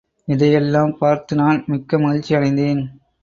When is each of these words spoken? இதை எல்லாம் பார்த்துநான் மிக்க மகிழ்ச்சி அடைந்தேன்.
இதை 0.27 0.53
எல்லாம் 0.53 0.93
பார்த்துநான் 1.01 1.59
மிக்க 1.65 1.99
மகிழ்ச்சி 1.99 2.35
அடைந்தேன். 2.35 2.81